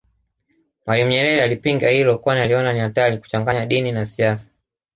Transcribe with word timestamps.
Mwalimu 0.85 1.09
Nyerere 1.09 1.43
alipinga 1.43 1.89
hilo 1.89 2.17
kwani 2.17 2.41
aliona 2.41 2.73
ni 2.73 2.79
hatari 2.79 3.17
kuchanganya 3.17 3.65
dini 3.65 3.91
na 3.91 4.05
siasa 4.05 4.49